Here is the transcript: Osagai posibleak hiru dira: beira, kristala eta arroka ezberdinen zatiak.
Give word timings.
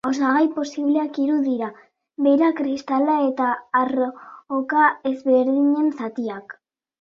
Osagai 0.09 0.45
posibleak 0.53 1.17
hiru 1.23 1.35
dira: 1.47 1.67
beira, 2.27 2.49
kristala 2.61 3.19
eta 3.27 3.51
arroka 3.83 4.89
ezberdinen 5.11 5.93
zatiak. 6.01 6.59